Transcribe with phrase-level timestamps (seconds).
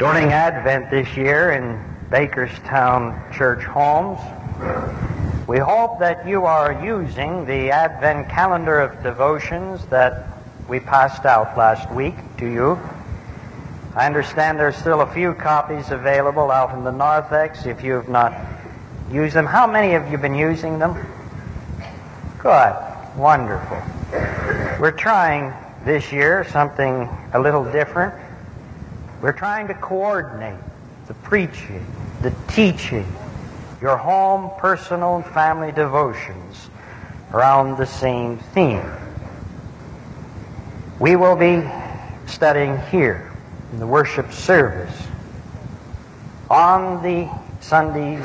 [0.00, 1.78] During Advent this year in
[2.08, 4.18] Bakerstown Church Homes,
[5.46, 10.26] we hope that you are using the Advent calendar of devotions that
[10.70, 12.78] we passed out last week to you.
[13.94, 18.08] I understand there's still a few copies available out in the narthex if you have
[18.08, 18.32] not
[19.12, 19.44] used them.
[19.44, 20.94] How many have you been using them?
[22.38, 22.74] Good.
[23.18, 23.82] Wonderful.
[24.80, 25.52] We're trying
[25.84, 28.14] this year something a little different.
[29.20, 30.58] We're trying to coordinate
[31.06, 31.84] the preaching,
[32.22, 33.06] the teaching,
[33.82, 36.70] your home, personal, and family devotions
[37.32, 38.90] around the same theme.
[40.98, 41.62] We will be
[42.26, 43.30] studying here
[43.72, 45.02] in the worship service
[46.48, 47.30] on the
[47.60, 48.24] Sundays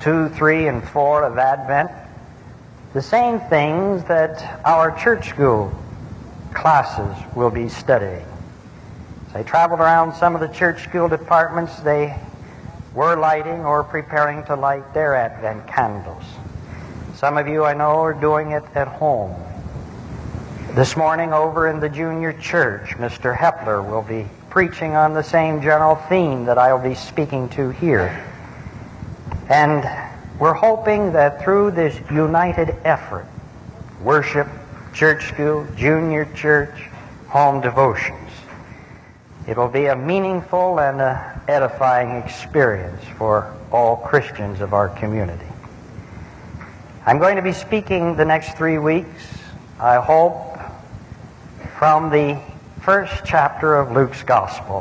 [0.00, 1.90] 2, 3, and 4 of Advent
[2.92, 5.72] the same things that our church school
[6.52, 8.24] classes will be studying.
[9.36, 12.16] I traveled around some of the church school departments, they
[12.94, 16.22] were lighting or preparing to light their Advent candles.
[17.16, 19.34] Some of you I know are doing it at home.
[20.74, 23.36] This morning over in the junior church, Mr.
[23.36, 28.24] Hepler will be preaching on the same general theme that I'll be speaking to here.
[29.48, 29.84] And
[30.38, 33.26] we're hoping that through this united effort,
[34.00, 34.46] worship,
[34.92, 36.88] church school, junior church,
[37.26, 38.23] home devotions,
[39.46, 45.46] it will be a meaningful and a edifying experience for all Christians of our community.
[47.04, 49.22] I'm going to be speaking the next three weeks,
[49.78, 50.58] I hope,
[51.78, 52.40] from the
[52.80, 54.80] first chapter of Luke's Gospel,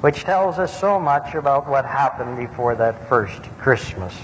[0.00, 4.16] which tells us so much about what happened before that first Christmas.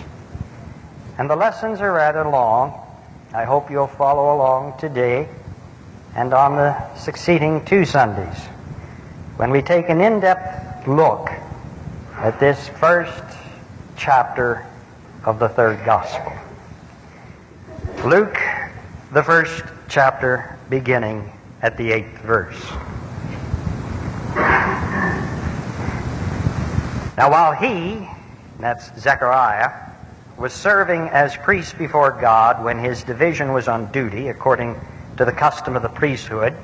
[1.19, 2.81] And the lessons are rather long.
[3.35, 5.29] I hope you'll follow along today
[6.15, 8.49] and on the succeeding two Sundays
[9.39, 11.31] when we take an in-depth look
[12.17, 13.23] at this first
[13.97, 14.67] chapter
[15.25, 16.33] of the third gospel.
[18.05, 18.37] Luke,
[19.13, 21.31] the first chapter, beginning
[21.63, 22.61] at the eighth verse.
[27.17, 28.09] Now, while he,
[28.59, 29.71] that's Zechariah,
[30.37, 34.75] was serving as priest before God when his division was on duty, according
[35.17, 36.57] to the custom of the priesthood,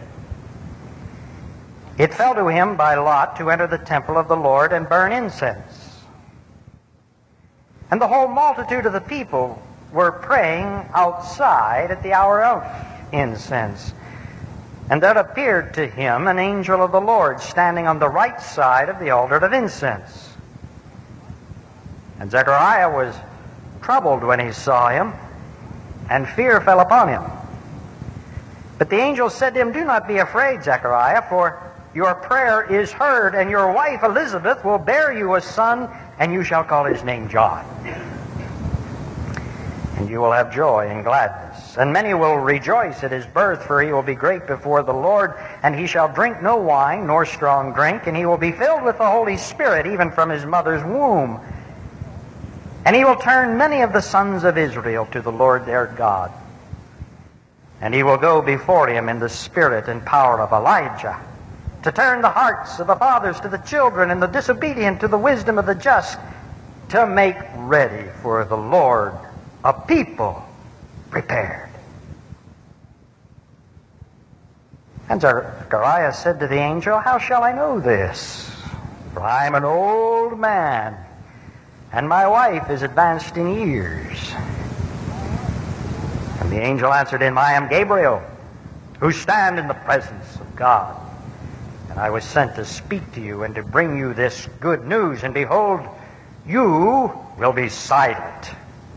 [1.98, 5.12] it fell to him by lot to enter the temple of the Lord and burn
[5.12, 6.02] incense.
[7.90, 9.62] And the whole multitude of the people
[9.92, 12.64] were praying outside at the hour of
[13.12, 13.92] incense.
[14.90, 18.88] And there appeared to him an angel of the Lord standing on the right side
[18.88, 20.34] of the altar of incense.
[22.18, 23.14] And Zechariah was
[23.80, 25.12] troubled when he saw him,
[26.10, 27.22] and fear fell upon him.
[28.78, 32.90] But the angel said to him, Do not be afraid, Zechariah, for your prayer is
[32.90, 35.88] heard, and your wife Elizabeth will bear you a son,
[36.18, 37.64] and you shall call his name John.
[39.96, 41.76] And you will have joy and gladness.
[41.76, 45.34] And many will rejoice at his birth, for he will be great before the Lord,
[45.62, 48.98] and he shall drink no wine nor strong drink, and he will be filled with
[48.98, 51.40] the Holy Spirit even from his mother's womb.
[52.84, 56.32] And he will turn many of the sons of Israel to the Lord their God.
[57.80, 61.20] And he will go before him in the spirit and power of Elijah
[61.84, 65.18] to turn the hearts of the fathers to the children and the disobedient to the
[65.18, 66.18] wisdom of the just,
[66.88, 69.12] to make ready for the Lord
[69.64, 70.42] a people
[71.10, 71.68] prepared.
[75.10, 78.50] And Zechariah said to the angel, How shall I know this?
[79.12, 80.96] For I am an old man,
[81.92, 84.32] and my wife is advanced in years.
[86.40, 88.22] And the angel answered him, I am Gabriel,
[89.00, 91.03] who stand in the presence of God.
[91.94, 95.22] And I was sent to speak to you and to bring you this good news.
[95.22, 95.80] And behold,
[96.44, 98.50] you will be silent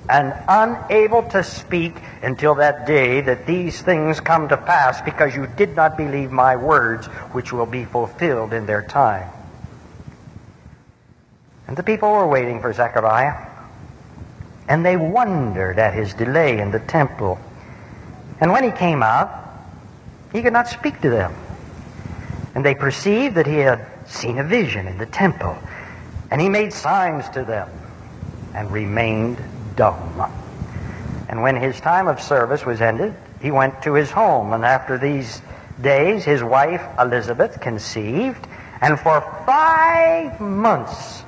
[0.10, 1.94] and unable to speak
[2.24, 6.56] until that day that these things come to pass, because you did not believe my
[6.56, 9.30] words, which will be fulfilled in their time.
[11.68, 13.48] And the people were waiting for Zechariah,
[14.68, 17.38] and they wondered at his delay in the temple.
[18.40, 19.30] And when he came out,
[20.34, 21.36] he could not speak to them.
[22.58, 25.56] And they perceived that he had seen a vision in the temple.
[26.32, 27.70] And he made signs to them
[28.56, 29.38] and remained
[29.76, 30.24] dumb.
[31.30, 33.14] And when his time of service was ended,
[33.44, 34.54] he went to his home.
[34.54, 35.40] And after these
[35.82, 38.48] days, his wife Elizabeth conceived.
[38.82, 41.22] And for five months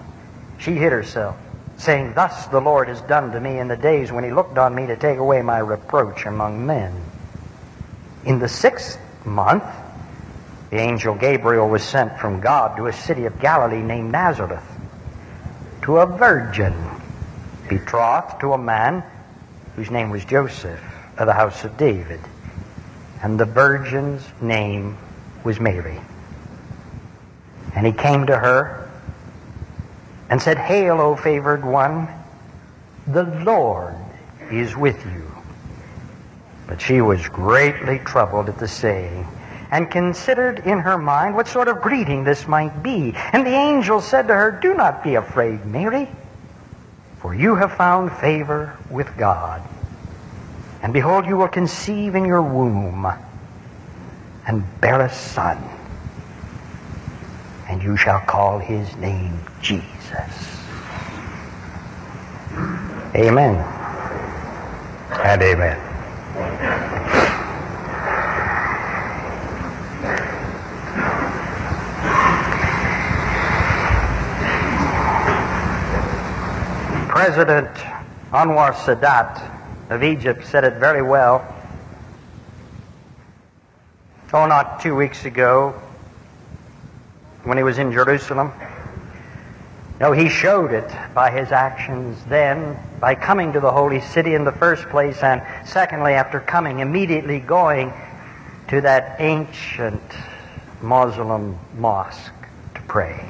[0.58, 1.38] she hid herself,
[1.78, 4.74] saying, Thus the Lord has done to me in the days when he looked on
[4.74, 6.92] me to take away my reproach among men.
[8.26, 9.64] In the sixth month,
[10.70, 14.64] the angel Gabriel was sent from God to a city of Galilee named Nazareth
[15.84, 16.76] to a virgin
[17.68, 19.04] betrothed to a man
[19.76, 20.82] whose name was Joseph
[21.18, 22.20] of the house of David.
[23.22, 24.98] And the virgin's name
[25.44, 26.00] was Mary.
[27.76, 28.92] And he came to her
[30.30, 32.08] and said, Hail, O favored one,
[33.08, 33.96] the Lord
[34.52, 35.26] is with you.
[36.68, 39.28] But she was greatly troubled at the saying
[39.72, 43.14] and considered in her mind what sort of greeting this might be.
[43.34, 46.08] And the angel said to her, Do not be afraid, Mary,
[47.20, 49.62] for you have found favor with God.
[50.82, 53.06] And behold, you will conceive in your womb
[54.48, 55.62] and bear a son,
[57.68, 60.60] and you shall call his name Jesus.
[63.16, 63.56] Amen.
[65.12, 66.79] And amen.
[77.20, 77.68] President
[78.32, 81.46] Anwar Sadat of Egypt said it very well.
[84.32, 85.72] Oh, not two weeks ago
[87.44, 88.54] when he was in Jerusalem.
[90.00, 94.46] No, he showed it by his actions then, by coming to the holy city in
[94.46, 97.92] the first place, and secondly, after coming, immediately going
[98.70, 100.02] to that ancient
[100.82, 102.32] Muslim mosque
[102.76, 103.26] to pray.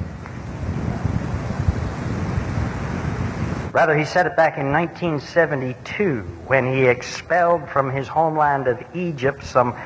[3.72, 9.44] Rather, he said it back in 1972 when he expelled from his homeland of Egypt
[9.44, 9.76] some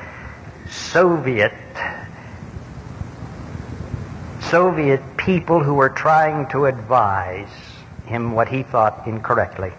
[0.67, 1.53] Soviet
[4.49, 7.49] Soviet people who were trying to advise
[8.05, 9.71] him what he thought incorrectly.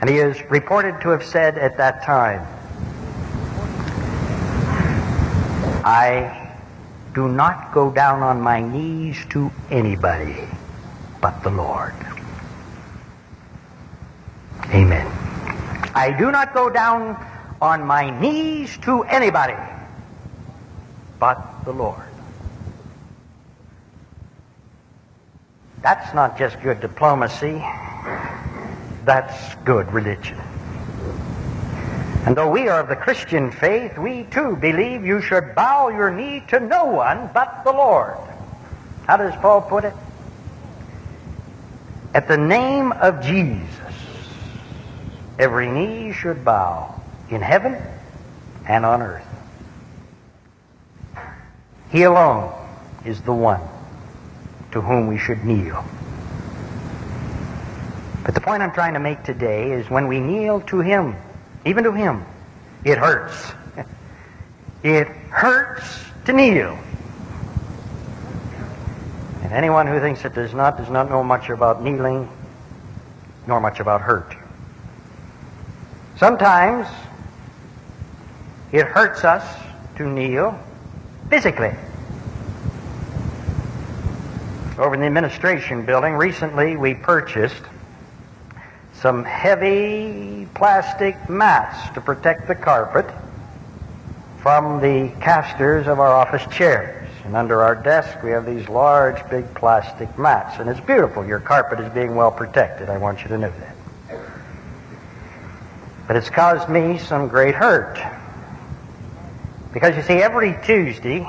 [0.00, 2.46] And he is reported to have said at that time,
[5.84, 6.52] I
[7.14, 10.46] do not go down on my knees to anybody
[11.24, 11.94] but the Lord.
[14.68, 15.06] Amen.
[15.94, 17.16] I do not go down
[17.62, 19.56] on my knees to anybody
[21.18, 22.12] but the Lord.
[25.80, 27.64] That's not just good diplomacy,
[29.06, 30.36] that's good religion.
[32.26, 36.10] And though we are of the Christian faith, we too believe you should bow your
[36.10, 38.18] knee to no one but the Lord.
[39.06, 39.94] How does Paul put it?
[42.14, 43.92] At the name of Jesus,
[45.36, 46.94] every knee should bow
[47.28, 47.76] in heaven
[48.68, 49.26] and on earth.
[51.90, 52.52] He alone
[53.04, 53.60] is the one
[54.70, 55.84] to whom we should kneel.
[58.24, 61.16] But the point I'm trying to make today is when we kneel to Him,
[61.64, 62.24] even to Him,
[62.84, 63.52] it hurts.
[64.84, 66.78] it hurts to kneel.
[69.44, 72.30] And anyone who thinks it does not does not know much about kneeling,
[73.46, 74.34] nor much about hurt.
[76.16, 76.88] Sometimes
[78.72, 79.44] it hurts us
[79.96, 80.58] to kneel
[81.28, 81.72] physically.
[84.78, 87.62] Over in the administration building, recently we purchased
[88.94, 93.06] some heavy plastic mats to protect the carpet
[94.38, 97.03] from the casters of our office chairs.
[97.24, 100.60] And under our desk, we have these large, big plastic mats.
[100.60, 101.26] And it's beautiful.
[101.26, 102.90] Your carpet is being well protected.
[102.90, 103.76] I want you to know that.
[106.06, 107.98] But it's caused me some great hurt.
[109.72, 111.26] Because you see, every Tuesday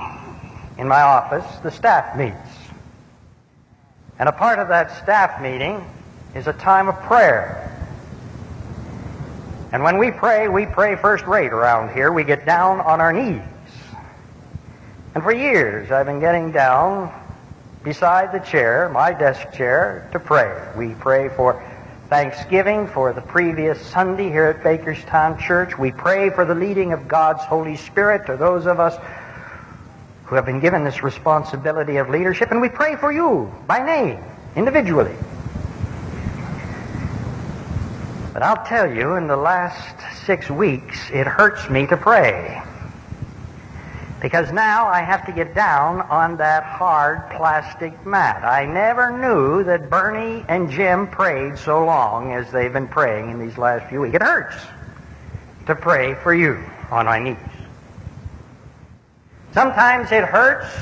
[0.78, 2.36] in my office, the staff meets.
[4.20, 5.84] And a part of that staff meeting
[6.36, 7.62] is a time of prayer.
[9.72, 12.12] And when we pray, we pray first rate around here.
[12.12, 13.42] We get down on our knees.
[15.16, 17.10] And for years, I've been getting down
[17.86, 20.62] beside the chair, my desk chair, to pray.
[20.76, 21.64] We pray for
[22.10, 25.78] Thanksgiving for the previous Sunday here at Bakerstown Church.
[25.78, 28.98] We pray for the leading of God's Holy Spirit to those of us
[30.26, 32.52] who have been given this responsibility of leadership.
[32.52, 34.22] And we pray for you by name,
[34.58, 35.16] individually.
[38.34, 39.96] But I'll tell you, in the last
[40.26, 42.62] six weeks, it hurts me to pray.
[44.26, 48.44] Because now I have to get down on that hard plastic mat.
[48.44, 53.38] I never knew that Bernie and Jim prayed so long as they've been praying in
[53.38, 54.16] these last few weeks.
[54.16, 54.56] It hurts
[55.68, 57.38] to pray for you on my knees.
[59.54, 60.74] Sometimes it hurts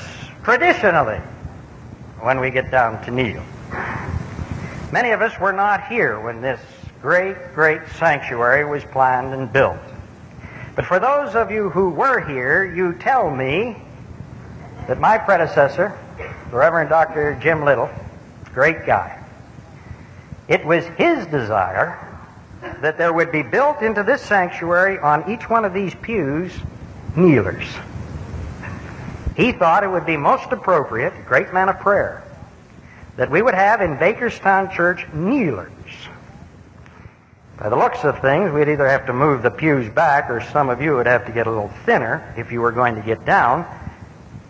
[0.43, 1.19] traditionally
[2.21, 3.43] when we get down to kneel.
[4.93, 6.61] Many of us were not here when this
[7.01, 9.81] great, great sanctuary was planned and built.
[10.75, 13.77] But for those of you who were here, you tell me
[14.87, 15.97] that my predecessor,
[16.49, 17.37] the Reverend Dr.
[17.41, 17.89] Jim Little,
[18.53, 19.23] great guy,
[20.47, 21.99] it was his desire
[22.81, 26.51] that there would be built into this sanctuary on each one of these pews
[27.15, 27.67] kneelers.
[29.35, 32.23] He thought it would be most appropriate, great man of prayer,
[33.15, 35.71] that we would have in Bakerstown Church kneelers.
[37.57, 40.69] By the looks of things, we'd either have to move the pews back or some
[40.69, 43.25] of you would have to get a little thinner if you were going to get
[43.25, 43.65] down.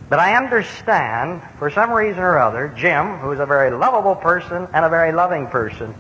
[0.10, 4.67] But I understand, for some reason or other, Jim, who is a very lovable person
[4.74, 5.93] and a very loving person,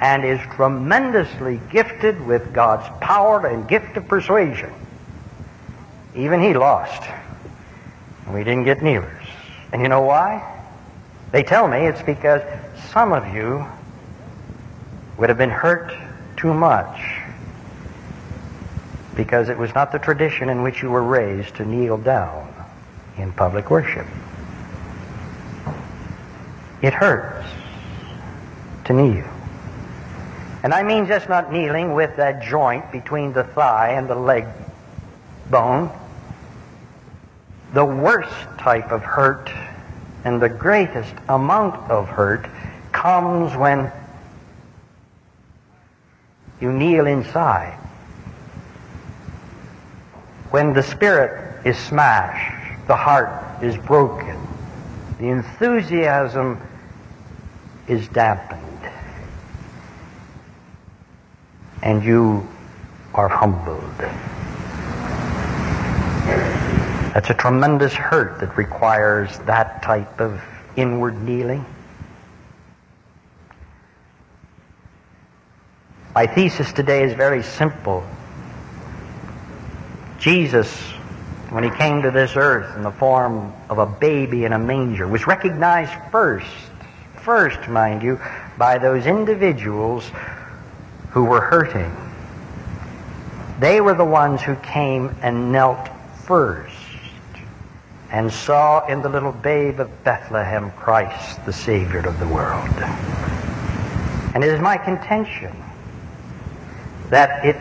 [0.00, 4.72] and is tremendously gifted with God's power and gift of persuasion,
[6.16, 7.02] even he lost.
[8.32, 9.26] We didn't get kneelers.
[9.72, 10.60] And you know why?
[11.30, 12.42] They tell me it's because
[12.90, 13.64] some of you
[15.18, 15.92] would have been hurt
[16.38, 17.20] too much
[19.16, 22.54] because it was not the tradition in which you were raised to kneel down
[23.16, 24.06] in public worship.
[26.80, 27.48] It hurts
[28.84, 29.26] to kneel.
[30.62, 34.46] And I mean just not kneeling with that joint between the thigh and the leg
[35.50, 35.90] bone.
[37.72, 39.50] The worst type of hurt
[40.24, 42.48] and the greatest amount of hurt
[42.92, 43.90] comes when
[46.60, 47.78] you kneel inside.
[50.50, 54.36] When the spirit is smashed, the heart is broken,
[55.18, 56.60] the enthusiasm
[57.86, 58.90] is dampened,
[61.82, 62.46] and you
[63.14, 63.82] are humbled.
[67.12, 70.42] That's a tremendous hurt that requires that type of
[70.76, 71.64] inward kneeling.
[76.18, 78.04] My thesis today is very simple.
[80.18, 80.68] Jesus,
[81.50, 85.06] when he came to this earth in the form of a baby in a manger,
[85.06, 86.50] was recognized first,
[87.22, 88.20] first, mind you,
[88.56, 90.10] by those individuals
[91.10, 91.94] who were hurting.
[93.60, 95.88] They were the ones who came and knelt
[96.24, 96.74] first
[98.10, 102.74] and saw in the little babe of Bethlehem Christ, the Savior of the world.
[104.34, 105.54] And it is my contention
[107.10, 107.56] that it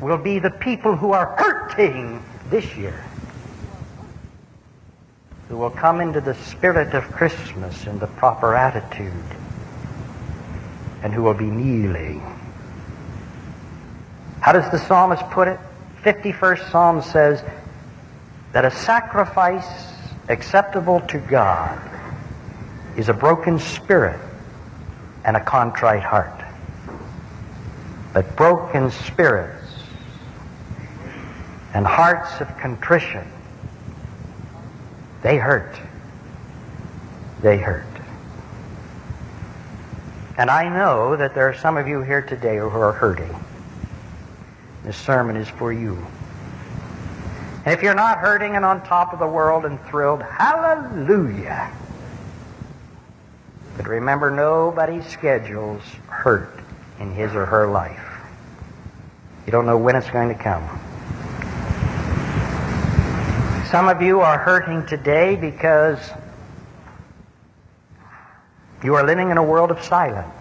[0.00, 3.04] will be the people who are hurting this year
[5.52, 9.12] who will come into the spirit of Christmas in the proper attitude
[11.02, 12.22] and who will be kneeling.
[14.40, 15.60] How does the psalmist put it?
[16.02, 17.44] 51st Psalm says
[18.52, 19.92] that a sacrifice
[20.30, 21.78] acceptable to God
[22.96, 24.18] is a broken spirit
[25.22, 26.41] and a contrite heart.
[28.12, 29.64] But broken spirits
[31.72, 33.26] and hearts of contrition,
[35.22, 35.74] they hurt.
[37.40, 37.86] They hurt.
[40.36, 43.34] And I know that there are some of you here today who are hurting.
[44.84, 45.96] This sermon is for you.
[47.64, 51.70] And if you're not hurting and on top of the world and thrilled, hallelujah.
[53.76, 56.61] But remember, nobody's schedules hurt
[57.02, 58.00] in his or her life.
[59.44, 60.62] You don't know when it's going to come.
[63.70, 65.98] Some of you are hurting today because
[68.84, 70.32] you are living in a world of silence.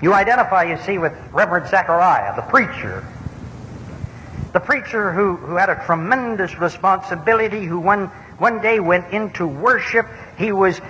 [0.00, 3.04] You identify, you see, with Reverend Zechariah, the preacher.
[4.52, 8.06] The preacher who, who had a tremendous responsibility, who one,
[8.38, 10.06] one day went into worship.
[10.36, 10.80] He was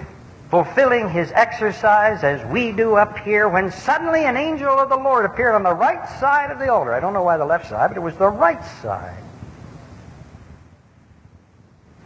[0.50, 5.26] fulfilling his exercise as we do up here when suddenly an angel of the Lord
[5.26, 6.95] appeared on the right side of the altar.
[6.95, 9.23] I don't know why the left side, but it was the right side.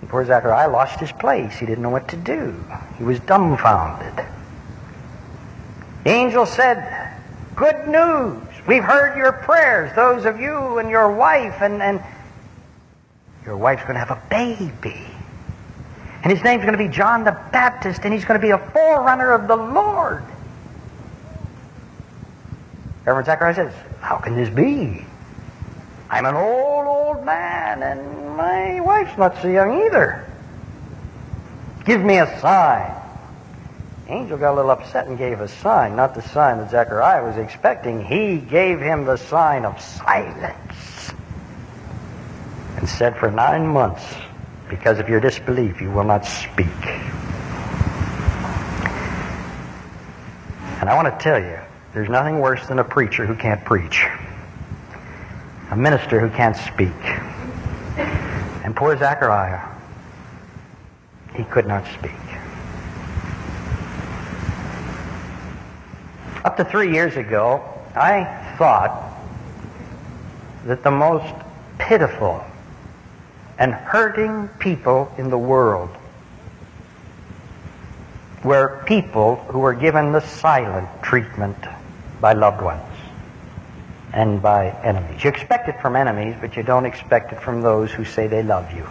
[0.01, 1.57] And poor Zachariah lost his place.
[1.57, 2.65] He didn't know what to do.
[2.99, 4.27] He was dumbfounded.
[6.03, 7.13] The angel said,
[7.55, 8.43] Good news.
[8.67, 12.03] We've heard your prayers, those of you and your wife, and, and
[13.45, 15.12] your wife's going to have a baby.
[16.23, 18.59] And his name's going to be John the Baptist, and he's going to be a
[18.59, 20.25] forerunner of the Lord.
[23.05, 25.05] Reverend Zechariah says, How can this be?
[26.09, 30.25] I'm an old, old man, and my wife's not so young either.
[31.85, 32.95] Give me a sign.
[34.09, 37.37] Angel got a little upset and gave a sign, not the sign that Zechariah was
[37.39, 38.05] expecting.
[38.05, 41.13] He gave him the sign of silence
[42.77, 44.05] and said, For nine months,
[44.73, 46.67] because of your disbelief, you will not speak.
[50.81, 51.59] And I want to tell you,
[51.93, 54.07] there's nothing worse than a preacher who can't preach.
[55.71, 56.89] a minister who can't speak.
[58.65, 59.61] And poor Zechariah,
[61.35, 62.13] he could not speak.
[66.45, 67.63] Up to three years ago,
[67.95, 68.25] I
[68.57, 69.13] thought
[70.65, 71.35] that the most
[71.79, 72.43] pitiful
[73.59, 75.91] and hurting people in the world
[78.45, 81.57] were people who were given the silent treatment
[82.21, 82.83] by loved ones
[84.13, 85.23] and by enemies.
[85.23, 88.43] You expect it from enemies, but you don't expect it from those who say they
[88.43, 88.87] love you.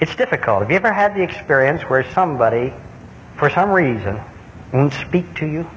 [0.00, 0.62] It's difficult.
[0.62, 2.72] Have you ever had the experience where somebody,
[3.36, 4.20] for some reason,
[4.72, 5.68] won't speak to you?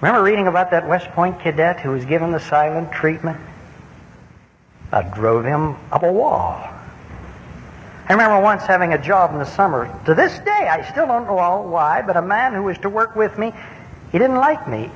[0.00, 3.38] Remember reading about that West Point cadet who was given the silent treatment?
[4.92, 6.68] I drove him up a wall.
[8.08, 9.88] I remember once having a job in the summer.
[10.06, 13.14] To this day, I still don't know why, but a man who was to work
[13.14, 13.52] with me,
[14.10, 14.90] he didn't like me,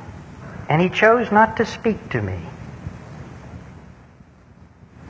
[0.68, 2.38] and he chose not to speak to me.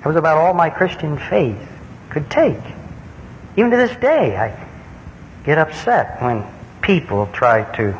[0.00, 1.66] It was about all my Christian faith
[2.10, 2.60] could take.
[3.56, 4.54] Even to this day, I
[5.44, 6.44] get upset when
[6.82, 7.98] people try to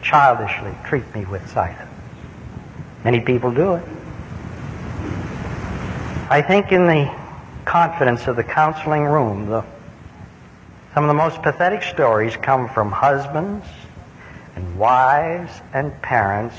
[0.00, 1.90] childishly treat me with silence.
[3.04, 3.84] Many people do it.
[6.34, 7.16] I think in the
[7.64, 9.64] confidence of the counseling room, the,
[10.92, 13.64] some of the most pathetic stories come from husbands
[14.56, 16.56] and wives and parents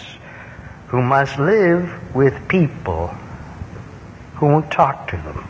[0.88, 3.08] who must live with people
[4.36, 5.46] who won't talk to them.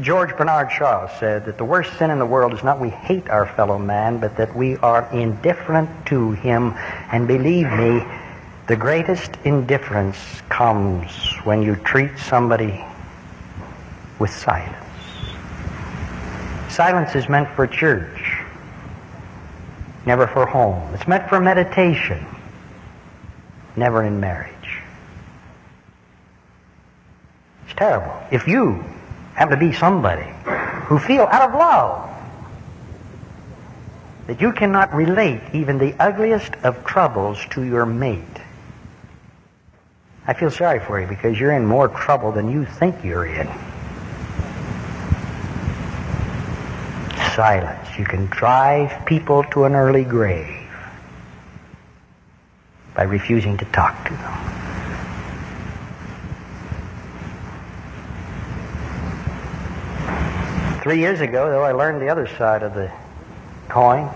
[0.00, 3.28] George Bernard Shaw said that the worst sin in the world is not we hate
[3.28, 6.74] our fellow man, but that we are indifferent to him.
[7.10, 8.04] And believe me,
[8.70, 10.16] the greatest indifference
[10.48, 11.10] comes
[11.42, 12.84] when you treat somebody
[14.20, 14.76] with silence.
[16.68, 18.38] Silence is meant for church,
[20.06, 20.94] never for home.
[20.94, 22.24] It's meant for meditation,
[23.74, 24.78] never in marriage.
[27.64, 28.14] It's terrible.
[28.30, 28.84] If you
[29.34, 30.32] happen to be somebody
[30.84, 32.08] who feel out of love
[34.28, 38.22] that you cannot relate even the ugliest of troubles to your mate.
[40.26, 43.48] I feel sorry for you because you're in more trouble than you think you're in.
[47.34, 47.88] Silence.
[47.98, 50.68] You can drive people to an early grave
[52.94, 54.36] by refusing to talk to them.
[60.82, 62.90] Three years ago, though, I learned the other side of the
[63.68, 64.10] coin.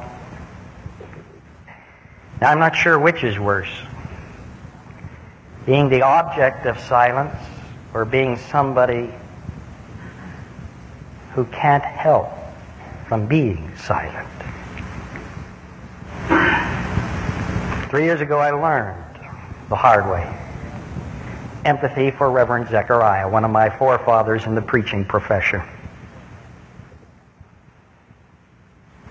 [2.41, 3.69] Now, I'm not sure which is worse
[5.67, 7.35] being the object of silence
[7.93, 9.11] or being somebody
[11.33, 12.31] who can't help
[13.09, 14.29] from being silent.
[17.91, 19.05] Three years ago, I learned
[19.69, 20.41] the hard way
[21.65, 25.63] empathy for Reverend Zechariah, one of my forefathers in the preaching profession.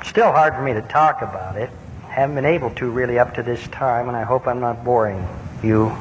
[0.03, 1.69] Still hard for me to talk about it.
[2.07, 5.27] Haven't been able to really up to this time, and I hope I'm not boring
[5.63, 5.95] you.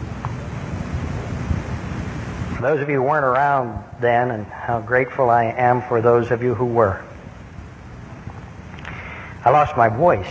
[2.62, 6.44] Those of you who weren't around then, and how grateful I am for those of
[6.44, 7.02] you who were.
[9.44, 10.30] I lost my voice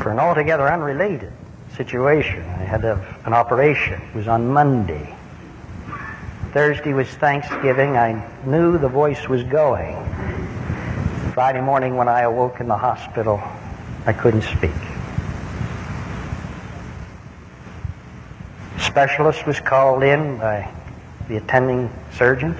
[0.00, 1.32] for an altogether unrelated
[1.76, 2.42] situation.
[2.42, 4.00] I had an operation.
[4.00, 5.16] It was on Monday.
[6.52, 7.96] Thursday was Thanksgiving.
[7.96, 9.96] I knew the voice was going.
[11.32, 13.42] Friday morning when I awoke in the hospital,
[14.06, 14.83] I couldn't speak.
[18.94, 20.70] Specialist was called in by
[21.26, 22.54] the attending surgeon.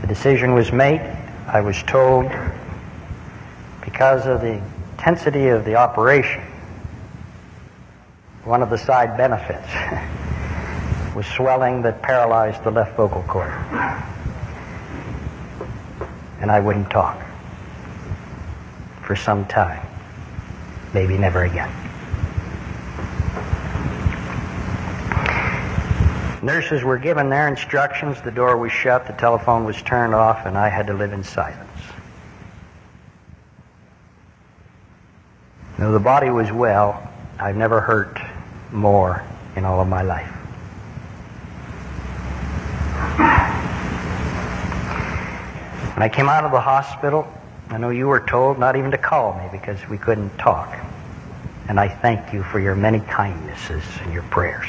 [0.00, 1.00] The decision was made.
[1.46, 2.28] I was told
[3.82, 4.60] because of the
[4.90, 6.42] intensity of the operation,
[8.42, 9.68] one of the side benefits
[11.14, 13.52] was swelling that paralyzed the left vocal cord
[16.40, 17.24] and I wouldn't talk
[19.04, 19.86] for some time.
[20.92, 21.83] Maybe never again.
[26.44, 28.20] Nurses were given their instructions.
[28.20, 31.24] The door was shut, the telephone was turned off, and I had to live in
[31.24, 31.70] silence.
[35.78, 38.20] Though the body was well, I've never hurt
[38.72, 39.24] more
[39.56, 40.28] in all of my life.
[45.96, 47.26] When I came out of the hospital,
[47.70, 50.78] I know you were told not even to call me because we couldn't talk.
[51.68, 54.66] And I thank you for your many kindnesses and your prayers.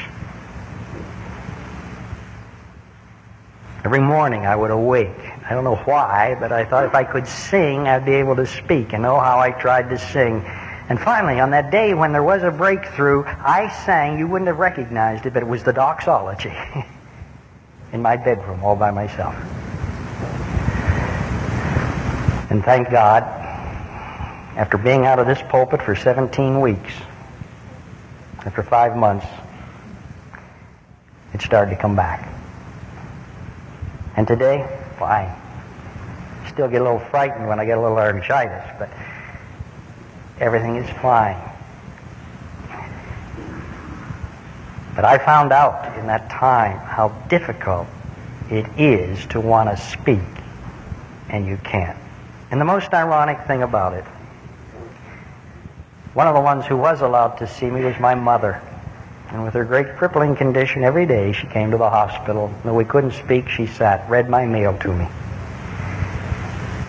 [3.86, 5.16] Every morning I would awake.
[5.48, 8.48] I don't know why, but I thought if I could sing, I'd be able to
[8.48, 8.94] speak.
[8.94, 10.44] And oh, how I tried to sing
[10.90, 14.58] And finally, on that day when there was a breakthrough, I sang, you wouldn't have
[14.58, 16.52] recognized it, but it was the doxology
[17.94, 19.36] in my bedroom all by myself.
[22.50, 23.22] And thank God,
[24.58, 26.94] after being out of this pulpit for 17 weeks,
[28.46, 29.28] after five months,
[31.36, 32.35] it started to come back.
[34.16, 34.66] And today,
[34.98, 35.28] fine.
[35.28, 38.90] I still get a little frightened when I get a little laryngitis, but
[40.40, 41.38] everything is fine.
[44.96, 47.88] But I found out in that time how difficult
[48.50, 50.20] it is to want to speak,
[51.28, 51.98] and you can't.
[52.52, 54.06] And the most ironic thing about it,
[56.14, 58.62] one of the ones who was allowed to see me was my mother.
[59.30, 62.54] And with her great crippling condition, every day she came to the hospital.
[62.64, 65.08] Though we couldn't speak, she sat, read my mail to me.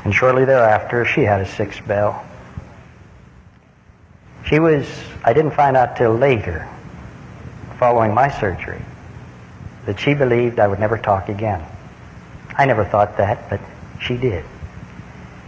[0.05, 2.25] And shortly thereafter, she had a sick spell.
[4.45, 4.87] She was,
[5.25, 6.69] I didn't find out till later,
[7.79, 8.83] following my surgery,
[9.87, 11.65] that she believed I would never talk again.
[12.57, 13.61] I never thought that, but
[14.01, 14.45] she did.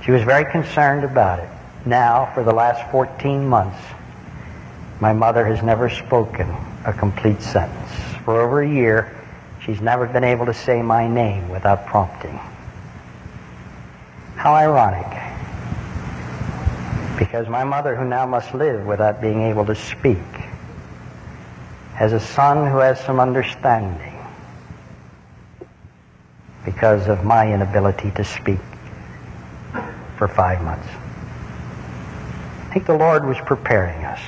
[0.04, 1.48] She was very concerned about it.
[1.86, 3.78] Now, for the last 14 months,
[5.00, 6.52] my mother has never spoken
[6.88, 7.92] a complete sentence.
[8.24, 9.14] For over a year,
[9.62, 12.40] she's never been able to say my name without prompting.
[14.36, 15.06] How ironic.
[17.18, 20.16] Because my mother, who now must live without being able to speak,
[21.94, 24.14] has a son who has some understanding
[26.64, 28.60] because of my inability to speak
[30.16, 30.88] for five months.
[32.62, 34.20] I think the Lord was preparing us.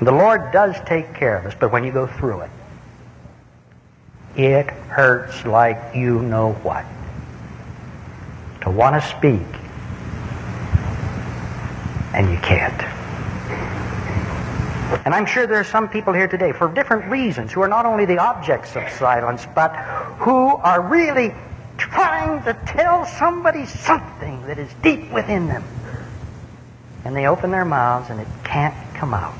[0.00, 2.50] The Lord does take care of us, but when you go through it,
[4.36, 6.84] it hurts like you know what.
[8.60, 9.40] To want to speak,
[12.12, 12.82] and you can't.
[15.06, 17.86] And I'm sure there are some people here today, for different reasons, who are not
[17.86, 19.74] only the objects of silence, but
[20.18, 21.32] who are really
[21.78, 25.64] trying to tell somebody something that is deep within them.
[27.04, 29.34] And they open their mouths and it can't come out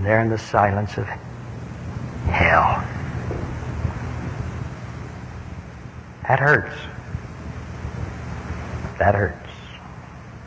[0.00, 1.04] and they're in the silence of
[2.24, 2.82] hell.
[6.26, 6.74] That hurts.
[8.98, 9.50] That hurts.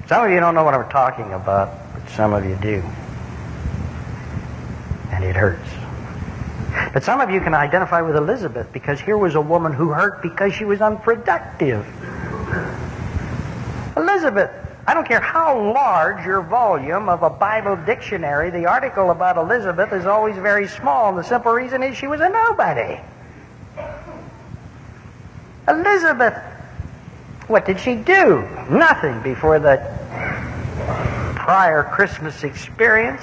[0.07, 2.81] Some of you don't know what I'm talking about, but some of you do.
[5.11, 5.69] And it hurts.
[6.91, 10.23] But some of you can identify with Elizabeth because here was a woman who hurt
[10.23, 11.85] because she was unproductive.
[13.95, 14.49] Elizabeth
[14.85, 19.93] I don't care how large your volume of a Bible dictionary, the article about Elizabeth
[19.93, 21.09] is always very small.
[21.09, 22.99] And the simple reason is she was a nobody.
[25.69, 26.33] Elizabeth,
[27.47, 28.41] what did she do?
[28.69, 29.77] Nothing before the
[31.35, 33.21] prior Christmas experience.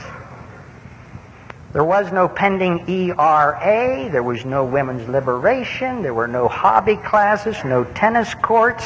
[1.72, 4.08] There was no pending ERA.
[4.10, 6.02] There was no women's liberation.
[6.02, 8.84] There were no hobby classes, no tennis courts.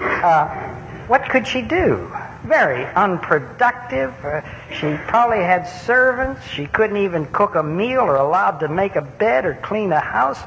[0.00, 0.67] Uh,
[1.08, 2.12] what could she do?
[2.44, 4.14] Very unproductive.
[4.22, 6.46] Uh, she probably had servants.
[6.46, 10.00] She couldn't even cook a meal or allowed to make a bed or clean a
[10.00, 10.38] house.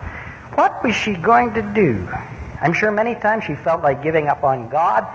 [0.55, 2.07] What was she going to do?
[2.61, 5.07] I'm sure many times she felt like giving up on God.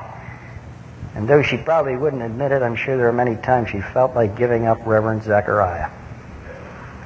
[1.14, 4.14] And though she probably wouldn't admit it, I'm sure there are many times she felt
[4.14, 5.90] like giving up Reverend Zechariah.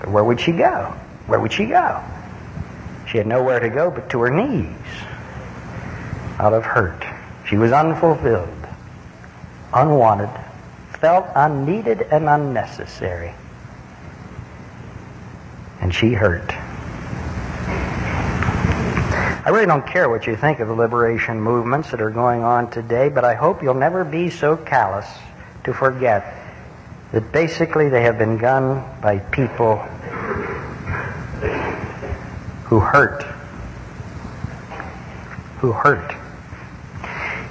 [0.00, 0.94] But where would she go?
[1.26, 2.02] Where would she go?
[3.06, 4.74] She had nowhere to go but to her knees
[6.38, 7.04] out of hurt.
[7.50, 8.48] She was unfulfilled,
[9.74, 10.30] unwanted,
[11.00, 13.34] felt unneeded and unnecessary.
[15.80, 16.48] And she hurt.
[19.44, 22.70] I really don't care what you think of the liberation movements that are going on
[22.70, 25.08] today, but I hope you'll never be so callous
[25.64, 26.32] to forget
[27.10, 29.78] that basically they have been done by people
[32.66, 33.24] who hurt.
[35.58, 36.19] Who hurt.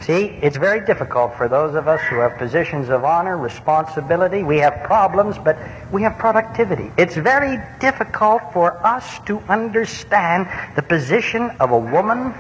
[0.10, 4.42] See, it's very difficult for those of us who have positions of honor, responsibility.
[4.42, 5.56] We have problems, but
[5.92, 6.92] we have productivity.
[6.98, 12.34] It's very difficult for us to understand the position of a woman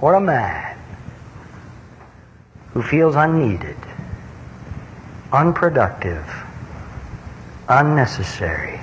[0.00, 0.76] or a man
[2.72, 3.76] who feels unneeded,
[5.30, 6.26] unproductive,
[7.68, 8.80] unnecessary,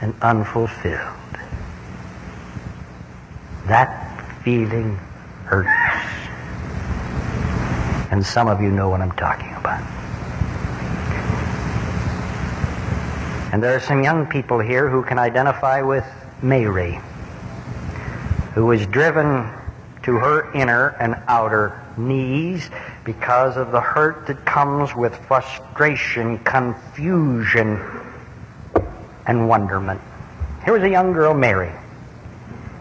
[0.00, 1.38] and unfulfilled.
[3.66, 4.96] That feeling
[5.44, 6.21] hurts.
[8.12, 9.80] And some of you know what I'm talking about.
[13.52, 16.04] And there are some young people here who can identify with
[16.42, 17.00] Mary,
[18.54, 19.50] who was driven
[20.02, 22.68] to her inner and outer knees
[23.02, 27.80] because of the hurt that comes with frustration, confusion,
[29.26, 30.02] and wonderment.
[30.66, 31.72] Here was a young girl, Mary.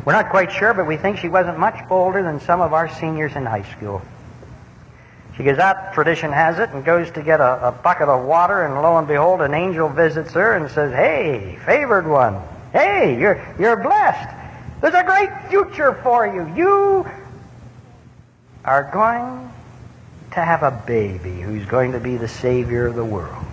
[0.03, 2.89] We're not quite sure, but we think she wasn't much older than some of our
[2.89, 4.01] seniors in high school.
[5.37, 8.65] She goes out, tradition has it, and goes to get a, a, bucket of water,
[8.65, 12.41] and lo and behold, an angel visits her and says, Hey, favored one,
[12.73, 14.37] hey, you're, you're blessed.
[14.81, 16.53] There's a great future for you.
[16.55, 17.09] You
[18.65, 19.49] are going
[20.31, 23.45] to have a baby who's going to be the Savior of the world.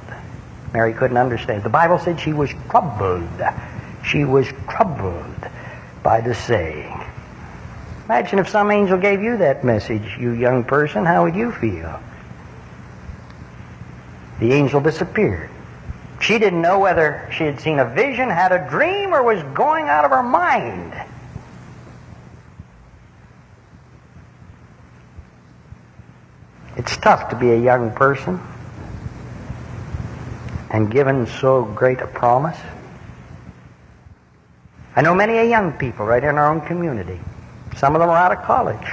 [0.72, 1.62] Mary couldn't understand.
[1.62, 3.28] The Bible said she was troubled.
[4.04, 5.48] She was troubled
[6.02, 7.07] by the saying.
[8.08, 12.00] Imagine if some angel gave you that message, you young person, how would you feel?
[14.40, 15.50] The angel disappeared.
[16.18, 19.90] She didn't know whether she had seen a vision, had a dream, or was going
[19.90, 20.94] out of her mind.
[26.78, 28.40] It's tough to be a young person
[30.70, 32.58] and given so great a promise.
[34.96, 37.20] I know many young people right in our own community.
[37.78, 38.86] Some of them are out of college.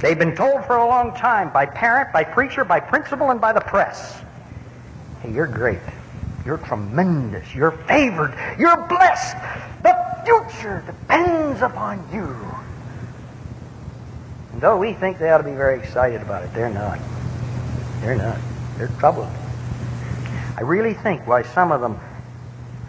[0.00, 3.52] They've been told for a long time by parent, by preacher, by principal, and by
[3.52, 4.22] the press
[5.22, 5.78] hey, you're great.
[6.44, 7.54] You're tremendous.
[7.54, 8.36] You're favored.
[8.58, 9.36] You're blessed.
[9.82, 12.36] The future depends upon you.
[14.52, 16.98] And though we think they ought to be very excited about it, they're not.
[18.00, 18.38] They're not.
[18.76, 19.30] They're troubled.
[20.56, 21.98] I really think why some of them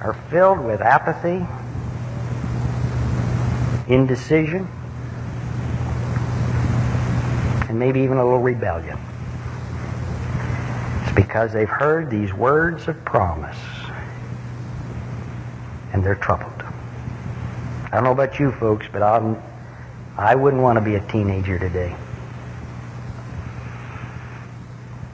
[0.02, 1.46] are filled with apathy,
[3.88, 4.68] indecision,
[7.70, 8.98] and maybe even a little rebellion.
[11.04, 13.58] It's because they've heard these words of promise
[15.94, 16.52] and they're troubled.
[17.86, 19.38] I don't know about you folks, but I'm,
[20.18, 21.96] I wouldn't want to be a teenager today.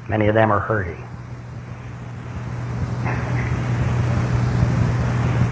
[0.08, 1.05] Many of them are hurting.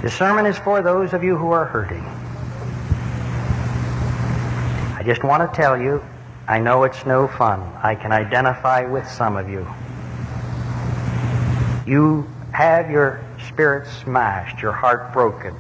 [0.01, 2.06] The sermon is for those of you who are hurting.
[5.08, 6.04] Just want to tell you,
[6.50, 7.62] I know it's no fun.
[7.82, 9.65] I can identify with some of you.
[11.89, 15.56] You have your spirit smashed, your heart broken.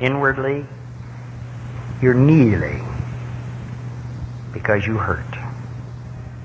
[0.00, 0.66] Inwardly,
[2.02, 2.84] you're kneeling
[4.52, 5.32] because you hurt.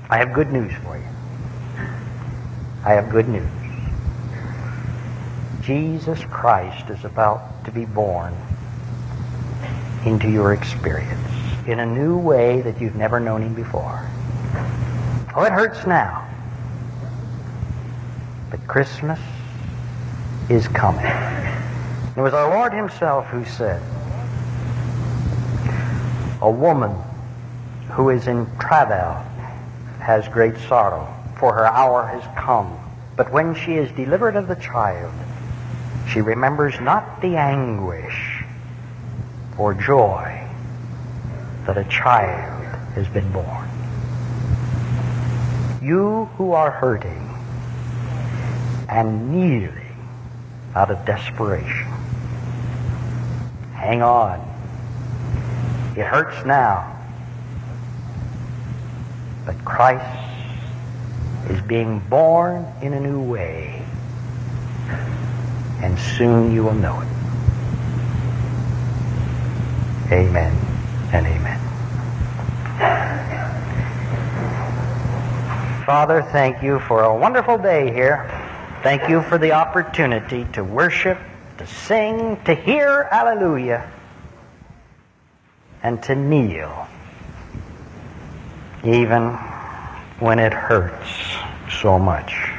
[0.08, 1.88] I have good news for you.
[2.84, 3.50] I have good news.
[5.60, 8.32] Jesus Christ is about to be born
[10.06, 11.23] into your experience
[11.66, 14.06] in a new way that you've never known him before.
[15.34, 16.28] Oh, it hurts now.
[18.50, 19.18] But Christmas
[20.50, 21.06] is coming.
[22.16, 23.82] It was our Lord himself who said,
[26.42, 26.94] A woman
[27.90, 29.24] who is in travail
[30.00, 32.78] has great sorrow, for her hour has come.
[33.16, 35.12] But when she is delivered of the child,
[36.08, 38.44] she remembers not the anguish
[39.56, 40.43] for joy
[41.66, 42.62] that a child
[42.94, 43.68] has been born.
[45.82, 47.20] You who are hurting
[48.88, 49.96] and kneeling
[50.74, 51.88] out of desperation,
[53.74, 54.40] hang on.
[55.96, 56.90] It hurts now.
[59.46, 60.04] But Christ
[61.50, 63.84] is being born in a new way
[65.82, 67.08] and soon you will know it.
[70.12, 70.63] Amen
[71.14, 71.60] and amen.
[75.86, 78.28] Father, thank you for a wonderful day here.
[78.82, 81.18] Thank you for the opportunity to worship,
[81.58, 83.88] to sing, to hear Alleluia,
[85.84, 86.88] and to kneel,
[88.82, 89.30] even
[90.18, 91.08] when it hurts
[91.80, 92.53] so much.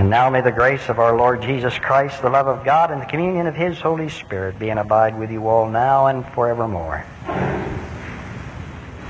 [0.00, 3.02] And now may the grace of our Lord Jesus Christ, the love of God, and
[3.02, 7.04] the communion of His Holy Spirit be and abide with you all now and forevermore.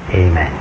[0.09, 0.60] Amen.